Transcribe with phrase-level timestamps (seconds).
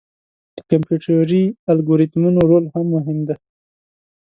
[0.55, 3.35] د کمپیوټري الګوریتمونو رول هم مهم دی.